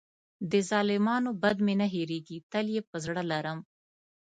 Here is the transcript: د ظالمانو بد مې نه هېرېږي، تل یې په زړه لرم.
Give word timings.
د 0.51 0.53
ظالمانو 0.69 1.29
بد 1.41 1.57
مې 1.65 1.73
نه 1.81 1.87
هېرېږي، 1.93 2.37
تل 2.51 2.65
یې 2.75 2.81
په 2.89 2.95
زړه 3.05 3.21
لرم. 3.31 3.59